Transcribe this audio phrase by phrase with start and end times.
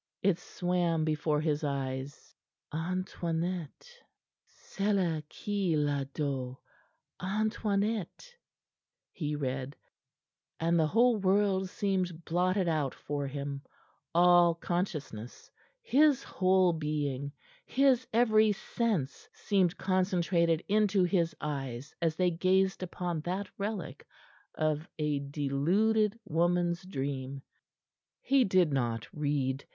[0.23, 2.33] It swam before his eyes
[2.73, 4.01] ANTOINETTE
[4.47, 6.57] "Celle qui l'adore,
[7.21, 8.33] Antoinette,"
[9.11, 9.75] he read,
[10.59, 13.61] and the whole world seemed blotted out for him;
[14.15, 15.51] all consciousness,
[15.83, 17.31] his whole being,
[17.67, 24.07] his every sense, seemed concentrated into his eyes as they gazed upon that relic
[24.55, 27.43] of a deluded woman's dream.
[28.19, 29.63] He did not read.